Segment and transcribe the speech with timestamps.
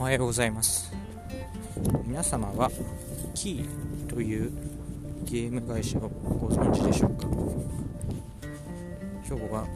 [0.00, 0.90] おはようございます。
[2.06, 2.70] 皆様は
[3.34, 4.50] キーという
[5.26, 7.26] ゲーム会社をご存知でしょうか？
[9.28, 9.66] 今日は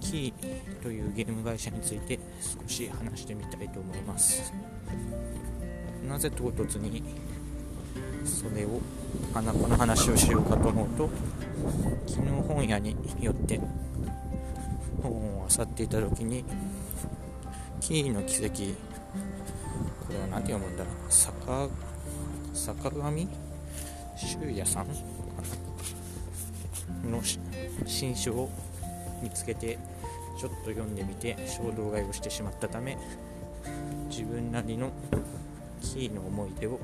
[0.00, 4.52] キーというゲーム会社について少し話してみたいと思います。
[6.08, 7.02] なぜ唐突に
[8.24, 8.80] それを
[9.34, 11.10] この話をしようかと思うと
[12.06, 13.60] 昨日本屋によって
[15.02, 15.10] 本
[15.40, 16.44] を漁っていた時に
[17.80, 18.74] キーの奇跡。
[20.06, 21.68] これは何て読むんだ坂
[22.52, 23.26] 坂上？
[24.16, 24.86] 修也さん？
[27.10, 27.22] の
[27.86, 28.50] 新書を
[29.22, 29.78] 見つけて
[30.38, 32.98] ちょっと読んでみて衝動買いをしてしまったため
[34.10, 34.90] 自分なりの
[35.80, 36.78] キーの思い出を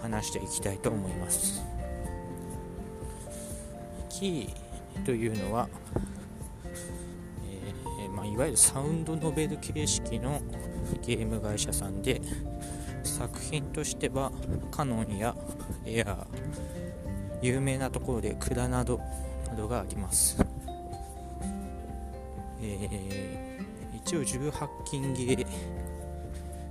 [0.00, 1.62] 話していきたいと思います。
[4.08, 5.68] キーというのは、
[8.34, 10.42] いわゆるサウンドノベル形式の
[11.06, 12.20] ゲーム会社さんで
[13.04, 14.32] 作品としては
[14.72, 15.36] カノンや
[15.86, 16.16] エアー
[17.42, 18.98] 有名なところでクラなど
[19.46, 20.44] などがあります、
[22.60, 25.46] えー、一応18金ゲー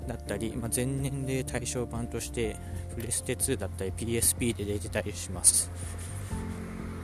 [0.06, 2.58] だったり、まあ、全年齢対象版として
[2.94, 5.72] プレステ2だったり PSP で出てたりします。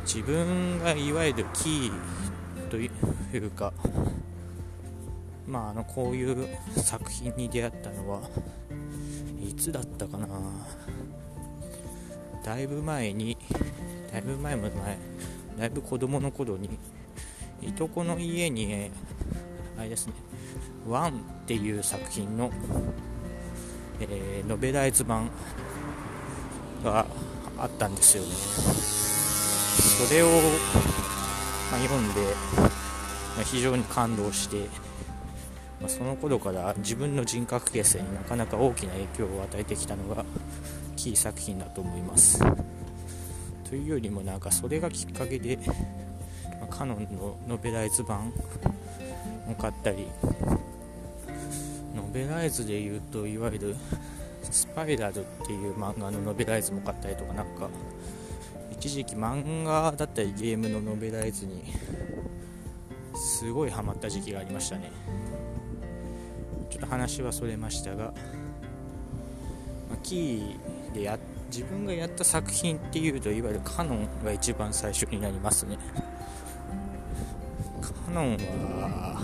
[0.03, 1.91] 自分がいわゆるキー
[2.69, 2.89] とい
[3.37, 3.71] うか
[5.49, 6.47] まああのこういう
[6.77, 8.21] 作品に出会ったのは
[9.41, 10.27] いつだったかな。
[12.43, 13.37] だいぶ前に
[14.11, 14.97] だいぶ前も前
[15.57, 16.69] だいぶ子供の頃に
[17.61, 18.89] いとこの家に
[19.77, 20.13] あれですね
[20.87, 21.13] 「ワンっ
[21.45, 22.49] ていう作品の、
[23.99, 25.29] えー、ノベライズ版
[26.83, 27.05] が
[27.57, 28.29] あったんですよね。
[30.07, 30.27] それを、
[31.71, 32.21] まあ、読んで、
[33.35, 34.67] まあ、非常に感動して、
[35.79, 40.25] まあ、その頃から自分の人格形成になかなか大きな影響を与えてきたのが
[40.95, 42.43] キー作品だと思います。
[43.69, 45.57] というよりもなんかそれがきっかけで、
[46.59, 48.33] まあ、カノンのノベライズ版
[49.47, 50.07] を買ったり
[51.95, 53.75] ノベライズで言うといわゆる
[54.49, 57.69] スパイラルっていう漫画のノベライズも買ったりとかなんか
[58.71, 61.63] 一時期漫画だったりゲームのノベライズに
[63.15, 64.91] すごいハマった時期がありましたね。
[66.89, 68.11] 話はそれましたが、ま
[69.95, 71.19] あ、キーでや
[71.51, 75.77] 自分がやった作品っていうといわゆるカノンが一番最初になりますね。
[77.81, 78.37] カノン
[78.81, 79.21] は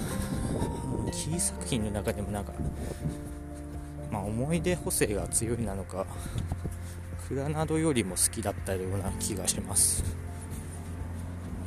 [1.11, 2.53] キー作品の中でもなんか
[4.11, 6.05] まあ、思い出補正が強いなのか
[7.27, 10.03] クラナドよりも好きだったような気がします。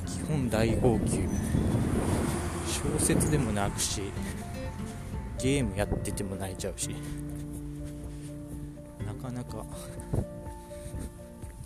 [0.06, 1.28] 基本大号泣。
[2.66, 4.03] 小説でも泣くし
[5.38, 6.94] ゲームやってても泣いちゃうし。
[9.06, 9.65] なかなか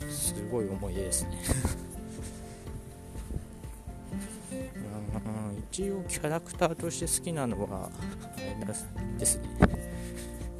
[0.09, 1.39] すごい思い出ですね。
[5.73, 8.67] 一応キャラクターとして好きなのはあれ
[9.19, 9.49] ですね。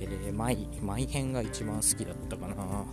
[0.01, 2.55] えー、マイ、マイ編が一番好きだったかな。
[2.55, 2.85] あ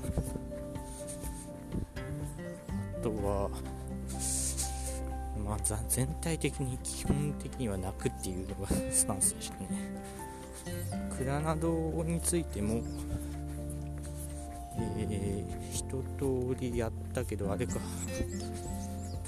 [3.02, 3.50] とは、
[5.50, 9.68] まあ、全体的に基本的には泣くっていうのがスタンスでしたね。
[11.18, 11.70] クラナド
[12.04, 12.84] についても、
[14.78, 15.84] えー、一
[16.20, 17.80] 通りやったけど、あれか、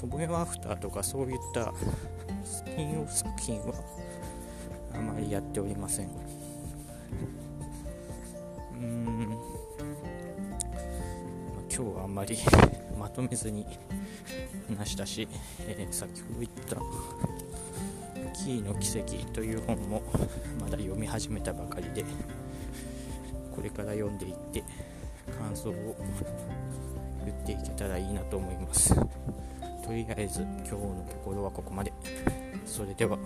[0.00, 1.74] トボエアフターとかそういった
[2.44, 3.74] スピンオフ作品は
[4.94, 6.08] あまりやっておりません。
[11.74, 12.36] 今日はあんまり
[13.02, 13.66] まとめずに
[14.78, 15.26] 話したし、
[15.66, 16.76] えー、先ほど言った
[18.38, 20.02] 「キーの奇跡」という本も
[20.60, 22.04] まだ読み始めたばかりで
[23.52, 24.62] これから読んでいって
[25.36, 25.96] 感想を
[27.24, 28.94] 言っていけたらいいなと思います。
[28.94, 31.92] とりあえず今日のところはここまで。
[32.64, 33.18] それでは。